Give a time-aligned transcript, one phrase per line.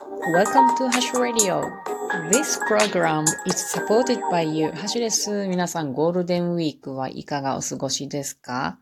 [0.00, 1.60] Welcome to Hash Radio.
[2.30, 4.70] This program is supported by you.
[4.70, 5.48] ハシです。
[5.48, 8.78] 皆さん、ゴールデンウィークはいかがお過ごしですか？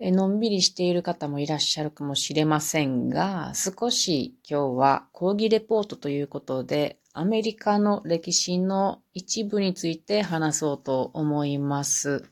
[0.00, 12.24] えのんびりしている方もいらっしゃるかもしれませんが、少し今日は講義レポートということで、アメリカの歴史の一部について話そうと思います。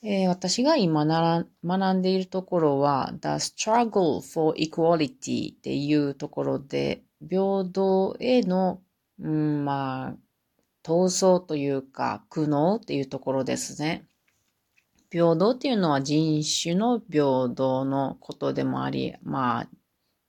[0.00, 8.80] えー、私が今なら学んでいるところは The Struggle for Equality っていうところで平等への、
[9.18, 10.16] うん、まあ、
[10.84, 14.06] 闘争というか苦悩っていうところですね。
[15.10, 19.68] 平等っていうのは人種の平等のことでもあり、まあ、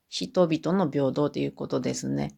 [0.08, 2.36] 人々の平等ということですね。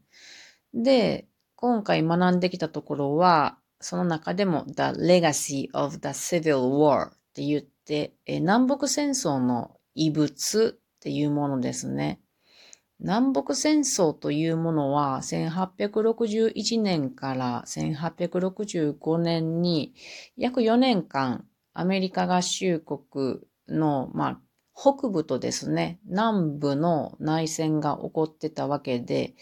[0.73, 12.19] で、今回学んできたところは、その中でも The Legacy of the Civil War って言って、え南北戦争の遺物っていうものですね。
[12.99, 19.95] 南北戦争というものは1861年から1865年に
[20.37, 24.39] 約4年間アメリカ合衆国の、まあ、
[24.75, 29.35] 北部とですね、南部の内戦が起こってたわけで、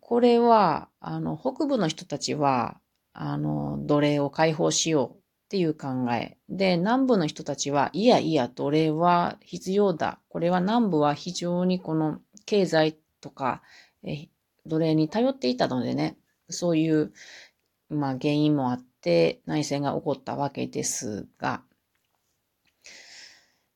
[0.00, 2.80] これは、あの、北部の人たちは、
[3.12, 5.17] あの、奴隷を解放しよう
[5.48, 6.36] っていう考え。
[6.50, 10.20] で、南部の人たちは、いやいや、奴隷は必要だ。
[10.28, 13.62] これは南部は非常にこの経済とか、
[14.02, 14.28] え
[14.66, 16.18] 奴隷に頼っていたのでね、
[16.50, 17.14] そういう、
[17.88, 21.62] まあ原因もあって内戦が起こったわけですが、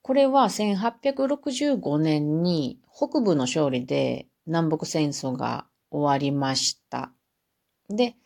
[0.03, 7.13] これは1865年に北部の勝利で南北戦争が終わりました。
[7.89, 8.17] で、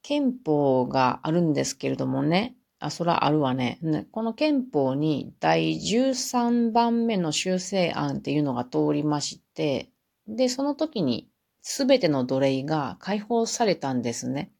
[0.00, 3.78] 憲法があるんですけれどもね、あ、そらあるわね。
[4.10, 9.90] この憲法に第13番目の修正案っていうのが通りまして、
[10.26, 11.28] で、その時に
[11.62, 14.52] 全ての奴隷が解放されたんですね。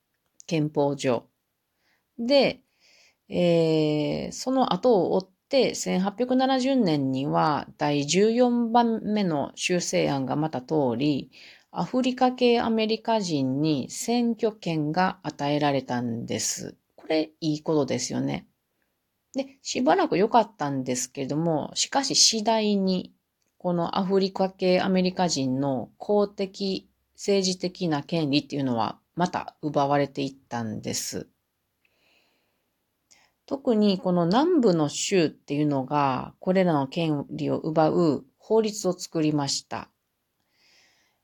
[0.47, 1.25] 憲法上。
[2.19, 2.61] で、
[3.29, 11.31] えー、その後を追って1870年には第14番目の修正案がまた通り、
[11.73, 16.77] アフリカ系アメリカ人に選挙権が与えられたんです。
[17.03, 18.47] これいいことですよね。
[19.35, 23.13] で、しばらく良かったんですけども、しかし次第に、
[23.59, 31.29] このアフリカ系アメリカ人の公的、政治的な権利っていうのはまた奪われていったんです。
[33.47, 39.89] 特にこの南部の州っていうのが、これらの権利を奪う法律を作りました。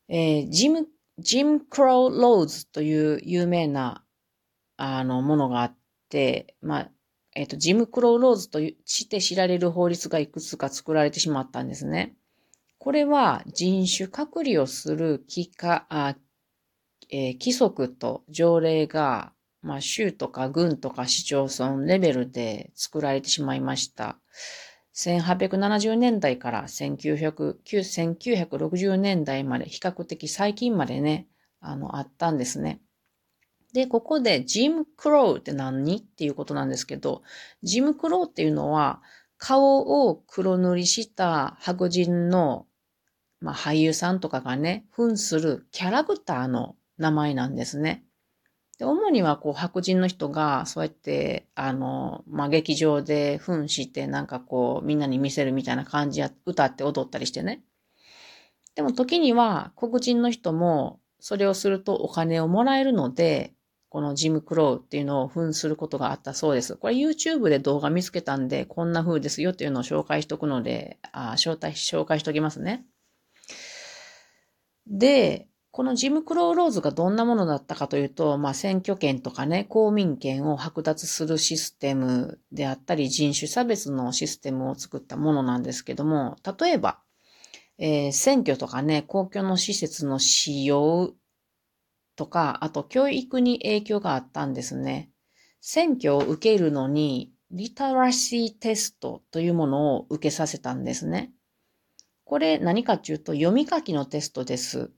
[0.08, 4.04] えー、ジム、ジム・クロー・ローズという有名な
[4.78, 5.76] あの、ものがあっ
[6.08, 6.90] て、まあ、
[7.34, 12.16] えっ、ー、と、ジム・クロー・ローズとして知られる法律がいくつか作られてしまったんですね。
[12.78, 16.16] これは人種隔離をする規かあ、
[17.10, 24.18] えー、規則と条例が、まあ、州とか郡とか市町村レベルで作られてしまいました。
[24.94, 31.26] 1870年代から1900 1960年代まで比較的最近までね、
[31.60, 32.80] あの、あったんですね。
[33.72, 35.96] で、ここでジム・クローって何？
[35.96, 37.22] っていうことなんですけど、
[37.62, 39.02] ジム・クローっていうのは、
[39.36, 42.66] 顔を黒塗りした白人の、
[43.40, 48.04] まあ、俳優さんとかがね、扮するキャラクターの名前なんですね。
[48.78, 57.62] で、主にはこう白人の人がそうやって、あの、まあ、劇場で扮してなんかこうみんなに見せるみたいな感じや、歌って踊ったりしてね。
[58.74, 63.52] でも時には黒人の人もそれをするとお金をもらえるので、
[63.90, 66.76] このジム・クローっていうのを扮することがあったそうです。
[66.76, 72.84] これ YouTube で動画見つけたんで、こんな風ですよっていうのを紹介しとくので、あ紹介紹介しときますね。
[74.86, 86.98] で、このジム・クロー・ローズがどんなものだったかというと、まあ選挙権とかね、公民権を剥奪するシステムであったり、人種差別のシステムを作ったものなんですけども、例えば、
[87.78, 91.12] えー、選挙とかね、公共の施設の使用
[92.18, 95.08] とか、あと教育に影響があったんですね。
[95.60, 101.32] 選挙を受けるのに、リタラシーテストというものを受けさせたんですね。
[102.24, 104.90] これ何かっていうと読み書きのテストです。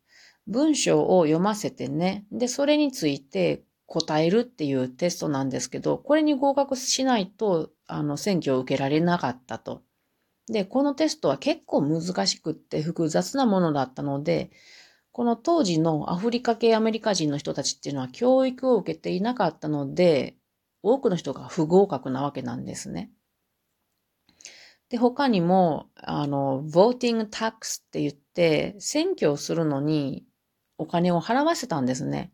[0.46, 2.24] 文章を読ませてね。
[2.32, 9.82] で、それについて答えるっていうテストなんですけど、これに合格しないと、あの、選挙を受けられなかったと。
[10.46, 14.50] で、このテストは結構難しくって複雑なものだったので、
[15.12, 20.36] この当時のアフリカ系アメリカ人の人たちっていうのは教育を受けていなかったので、
[20.82, 23.10] 多くの人が不合格なわけなんですね。
[24.88, 30.26] で、他にも、あの、voting tax って言って、選挙をするのに、
[30.78, 32.32] お金を払わせたんですね。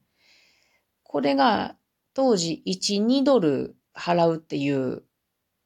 [1.02, 1.76] これが
[2.14, 5.02] 当時1、2ドル払うっていう、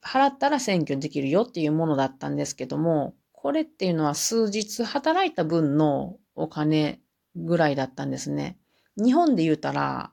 [0.03, 7.01] 払ったら選挙できるよっていうものだったんですけども、これっていうのは数日働いた分のお金
[7.37, 8.59] ぐらいだったんですね。
[8.97, 10.13] 日本で言うたら、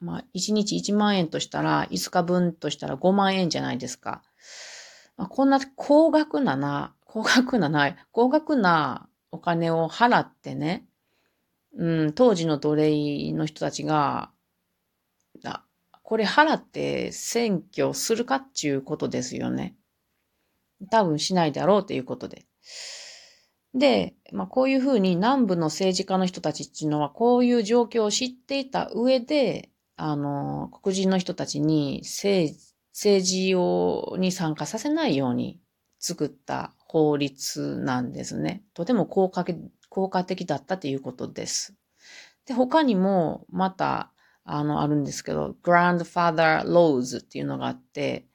[0.00, 4.22] まあ、1日1万円としたら、5日分としたら5万円じゃないですか。
[5.16, 10.86] まあ、こんな高額なな、高額なな、高額なお金を払ってね、
[11.76, 14.30] うん、当時の奴隷の人たちが、
[15.44, 15.64] あ、
[16.02, 19.76] これ払って選挙するかっていうことですよね。
[20.90, 22.46] 多分しないだろうということで。
[23.78, 32.54] で、まあ、こういうふうに南部の政治家の人たちっていうのはこういう状況を知っていた上で、あの、黒人の人たちに政
[32.98, 35.60] 政治を、に参加させないように
[36.00, 38.64] 作った法律なんですね。
[38.74, 39.44] とても効果
[39.88, 41.76] 効果的だったということです。
[42.44, 48.26] で、他にもまた、あの、あるんですけど、grandfather laws っていうのがあって、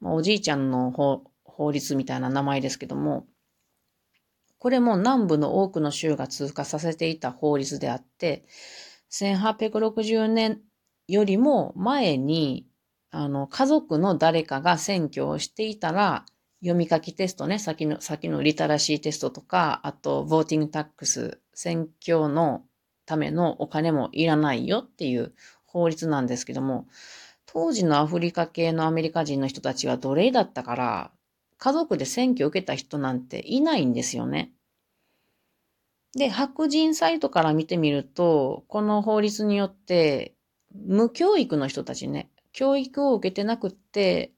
[0.00, 3.26] まあ、おじいちゃんの法律みたいな名前ですけども、
[4.60, 8.44] これも南部の多くの州が通過させていた法律であって、
[9.10, 10.60] 1860年
[11.08, 12.66] よりも前に、
[13.10, 16.26] あの、家族の誰かが選挙をしていたら、
[16.60, 22.62] 読み書きテストね、先の、先のリタラシーテストとか、あと、ボーティングタックス、選挙の
[23.06, 25.32] ためのお金もいらないよっていう
[25.64, 26.86] 法律なんですけども、
[27.46, 31.10] 当時のアフリカ系のアメリカ人の人たちは奴隷だったから、
[31.60, 34.50] 家族で選挙を受けた人なんていないんですよね。
[36.16, 40.34] で、白人サイトから見てみると、この法律によって、
[40.74, 44.32] 無教育の人たちね、教育を受けてなくって、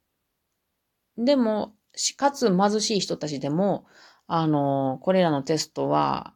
[1.17, 3.87] でも、しかつ貧しい人たちでも、
[4.27, 6.35] あの、これらのテストは、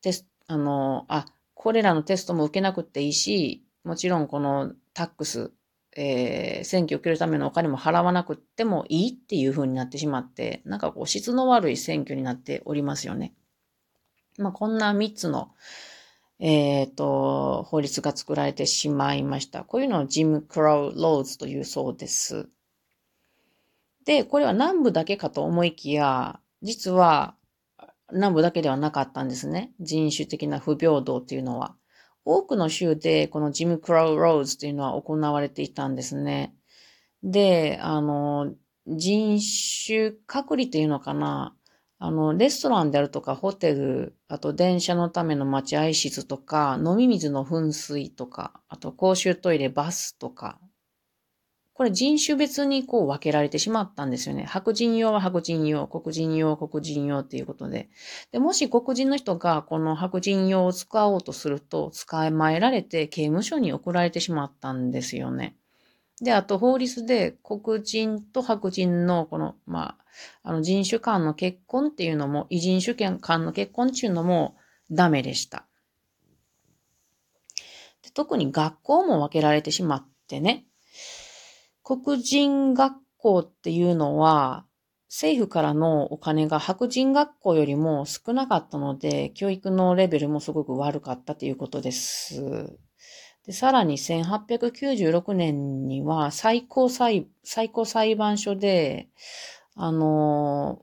[0.00, 5.52] テス、あの、あ、これらのテストも受けなくていいし、もちろんこのタックス、
[5.96, 13.34] えー、選挙を受けるためのお金も払わなくてもいいっていう風になってしまって、なんかこう質の悪い選挙になっておりますよね。
[14.38, 15.50] まあ、こんな3つの、
[16.38, 19.64] えっ、ー、と、法律が作られてしまいました。
[19.64, 22.48] こういうのをジム・クロウ・ローズというそうです。
[24.04, 27.36] で、これは南部だけかと思いきや、実は
[28.12, 29.72] 南部だけではなかったんですね。
[29.80, 31.74] 人種的な不平等っていうのは。
[32.26, 36.54] 多くの州でこのジム・クラウ・ローズというのは行われていたんですね。
[37.22, 38.52] で、あの、
[38.86, 39.40] 人
[39.86, 41.56] 種隔離というのかな。
[41.98, 50.60] あの、レストランであるとか、ホテル、あと電車のための待合室とか、飲み水の噴水とか、あと公衆トイレ、バスとか、
[51.76, 54.44] これ人種別にこう分けられてしまったんですよね。
[54.44, 57.90] 白人用は白人用、黒人用黒人用っていうことで。
[58.32, 65.54] で、もし黒人の人がこの白人用を使おうとすると、使いまえられて刑務所に送られてしまったんですよね。
[66.22, 69.98] で、あと法律で黒人と白人のこの、ま
[70.42, 74.56] あ、あの人種間の結婚っていうのも、異人種間の結婚っていうのも
[74.90, 75.66] ダメでした。
[78.02, 80.64] で特に学校も分けられてしまってね。
[81.88, 84.66] 黒人学校っていうのは、
[85.08, 92.76] 政府からのお金が白人学校よりも少なかったので、教育のレベルもすごく悪かったということです。
[93.46, 99.08] でさらに1896年には最高裁、最高裁判所で、
[99.76, 100.82] あの、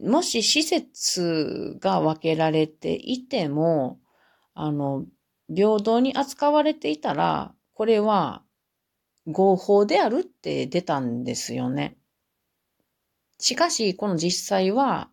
[0.00, 4.00] もし施設が分けられていても、
[4.54, 5.06] あの、
[5.54, 8.42] 平等に扱われていたら、これは
[9.26, 11.96] 合法であるって出たんですよね。
[13.38, 15.10] しかし、この実際は、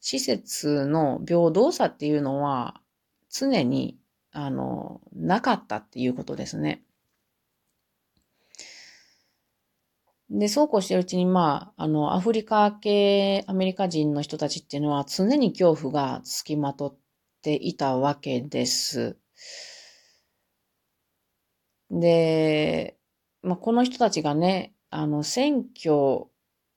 [0.00, 2.80] 施設の平等さっていうのは、
[3.30, 3.98] 常に、
[4.32, 6.82] あの、なかったっていうことですね。
[10.30, 16.96] で、そうこうしてるうちに、まあ、あの、アフリカ系アメリカ人の人たちっていうのは常に恐怖がつきまとっ
[17.42, 19.16] ていたわけです。
[21.90, 22.97] で、
[23.42, 26.28] まあ、この人たちがね、あの、選挙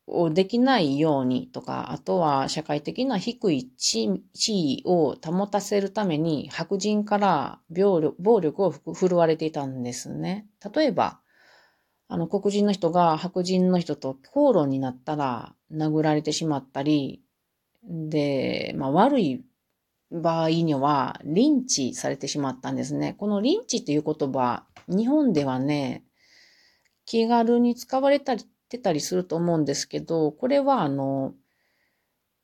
[0.08, 7.60] をできないようにとか、あとは社会的な低い地位を保たせるために白人から
[8.20, 10.48] 暴力を振るわれていたんですね。
[10.74, 11.20] 例えば、
[12.08, 17.22] あの、黒人の人が白人の人と口論になったら殴られてしまったり、
[17.84, 19.44] で、まあ、悪い
[20.12, 23.16] 場合にはリンチされてしまったんですね。
[23.18, 26.04] このリンチっていう言葉、日本ではね、
[27.12, 31.34] 気軽に使われたりてたりすると思うんですけど、これはあの、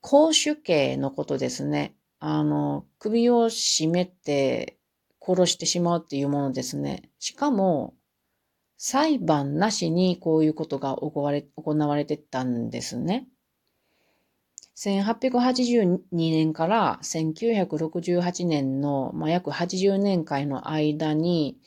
[0.02, 1.96] 公主刑のことですね。
[2.20, 4.78] あの、首を絞めて、
[5.26, 7.10] 殺してしまうっていうものですね。
[7.18, 7.94] しかも、
[8.76, 13.30] 裁判なしにこういうことが行われ行われてたんですね。
[14.76, 21.58] 1882年から1968年の、まあ、約80年間の間に、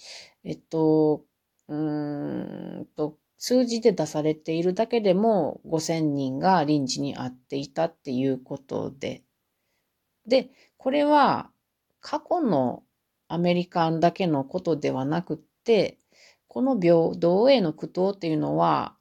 [0.45, 1.25] えっと、
[1.71, 9.23] うーんと、数字で出されているだけでも5000人が臨時にあっていたっていうことで。
[10.27, 11.51] で、これは
[12.01, 12.83] 過去の
[13.29, 15.97] アメリカンだけのことではなくって、
[16.49, 18.97] この平等への苦闘っていうのは、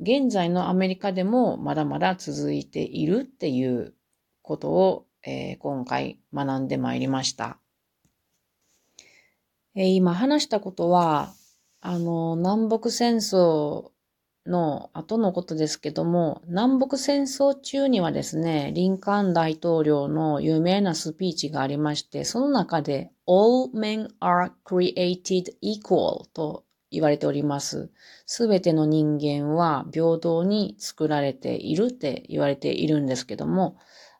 [0.00, 3.94] 現在のアメリカでもまだまだ続いているっていう
[4.40, 7.58] ことを、えー、今回学んでまいりました。
[9.74, 11.34] えー、今話したことは、
[11.84, 13.90] あの、南北戦争
[14.46, 27.90] の後のことですけども、南北戦争中にはですね、リンカーン大統領の有名なスピーチがありまして、その中で All men are created equal と言われております。
[28.26, 33.76] すべての人間は平等に作られているって言われているんですけども、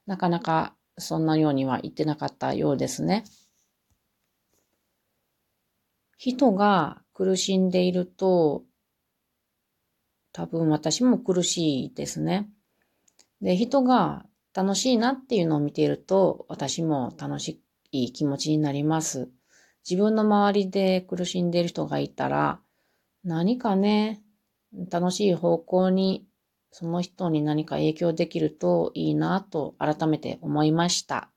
[0.07, 3.23] なかなかそんなようには言ってなかったようですね。
[6.19, 8.65] 人が苦しんでいると、
[10.33, 12.49] 多分私も苦しいですね。
[13.41, 19.31] で、人が楽しいなっていうのを見ていると、私も楽しい気持ちになります。
[19.89, 22.61] 自分の周りで苦しんでいる人がいたら、
[23.25, 24.23] 何かね、
[24.91, 26.27] 楽しい方向に
[26.71, 31.32] その人に何か影響できるといいなと改めて思いました。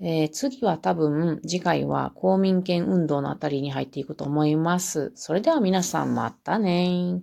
[0.00, 5.12] えー、次は多分、次回は公民権運動のあたりに入っていくと思います。
[5.16, 7.22] それでは皆さんまたね